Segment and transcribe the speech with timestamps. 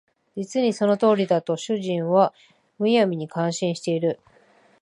[0.35, 2.33] 実にその通りだ」と主人は
[2.79, 4.19] 無闇に感心している